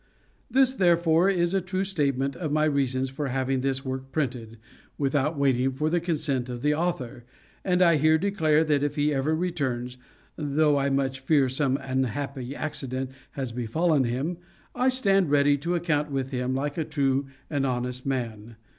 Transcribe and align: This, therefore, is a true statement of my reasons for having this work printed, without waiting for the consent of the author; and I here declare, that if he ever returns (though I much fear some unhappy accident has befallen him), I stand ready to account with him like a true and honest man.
This, 0.49 0.73
therefore, 0.73 1.29
is 1.29 1.53
a 1.53 1.61
true 1.61 1.83
statement 1.83 2.35
of 2.35 2.51
my 2.51 2.65
reasons 2.65 3.11
for 3.11 3.27
having 3.27 3.61
this 3.61 3.85
work 3.85 4.11
printed, 4.11 4.57
without 4.97 5.37
waiting 5.37 5.73
for 5.73 5.91
the 5.91 5.99
consent 5.99 6.49
of 6.49 6.63
the 6.63 6.73
author; 6.73 7.23
and 7.63 7.83
I 7.83 7.97
here 7.97 8.17
declare, 8.17 8.63
that 8.63 8.81
if 8.81 8.95
he 8.95 9.13
ever 9.13 9.35
returns 9.35 9.97
(though 10.37 10.75
I 10.79 10.89
much 10.89 11.19
fear 11.19 11.47
some 11.49 11.77
unhappy 11.77 12.55
accident 12.55 13.11
has 13.33 13.51
befallen 13.51 14.05
him), 14.05 14.37
I 14.73 14.89
stand 14.89 15.29
ready 15.29 15.55
to 15.59 15.75
account 15.75 16.09
with 16.09 16.31
him 16.31 16.55
like 16.55 16.79
a 16.79 16.83
true 16.83 17.27
and 17.47 17.63
honest 17.63 18.03
man. 18.03 18.55